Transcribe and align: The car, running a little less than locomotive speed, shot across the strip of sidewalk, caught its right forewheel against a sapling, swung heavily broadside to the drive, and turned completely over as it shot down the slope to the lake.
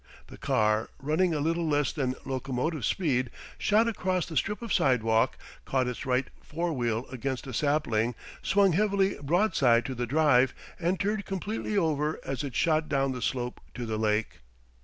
The 0.29 0.37
car, 0.39 0.89
running 0.97 1.35
a 1.35 1.39
little 1.39 1.67
less 1.69 1.91
than 1.93 2.15
locomotive 2.25 2.85
speed, 2.85 3.29
shot 3.59 3.87
across 3.87 4.25
the 4.25 4.35
strip 4.35 4.63
of 4.63 4.73
sidewalk, 4.73 5.37
caught 5.63 5.87
its 5.87 6.07
right 6.07 6.27
forewheel 6.41 7.05
against 7.11 7.45
a 7.45 7.53
sapling, 7.53 8.15
swung 8.41 8.71
heavily 8.71 9.17
broadside 9.21 9.85
to 9.85 9.93
the 9.93 10.07
drive, 10.07 10.55
and 10.79 10.99
turned 10.99 11.25
completely 11.25 11.77
over 11.77 12.19
as 12.25 12.43
it 12.43 12.55
shot 12.55 12.89
down 12.89 13.11
the 13.11 13.21
slope 13.21 13.61
to 13.75 13.85
the 13.85 13.99
lake. 13.99 14.39